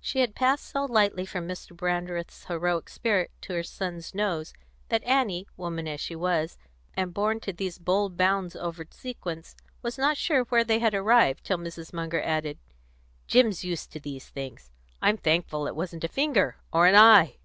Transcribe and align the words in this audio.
She 0.00 0.20
had 0.20 0.36
passed 0.36 0.66
so 0.66 0.84
lightly 0.84 1.26
from 1.26 1.48
Mr. 1.48 1.76
Brandreth's 1.76 2.44
heroic 2.44 2.88
spirit 2.88 3.32
to 3.40 3.54
her 3.54 3.64
son's 3.64 4.14
nose 4.14 4.54
that 4.88 5.02
Annie, 5.02 5.48
woman 5.56 5.88
as 5.88 6.00
she 6.00 6.14
was, 6.14 6.56
and 6.96 7.12
born 7.12 7.40
to 7.40 7.52
these 7.52 7.78
bold 7.80 8.16
bounds 8.16 8.54
over 8.54 8.86
sequence, 8.88 9.56
was 9.82 9.98
not 9.98 10.16
sure 10.16 10.44
where 10.44 10.62
they 10.62 10.78
had 10.78 10.94
arrived, 10.94 11.42
till 11.42 11.58
Mrs. 11.58 11.92
Munger 11.92 12.22
added: 12.22 12.58
"Jim's 13.26 13.64
used 13.64 13.90
to 13.90 13.98
these 13.98 14.28
things. 14.28 14.70
I'm 15.02 15.16
thankful 15.16 15.66
it 15.66 15.74
wasn't 15.74 16.04
a 16.04 16.08
finger, 16.08 16.56
or 16.72 16.86
an 16.86 16.94
eye. 16.94 17.38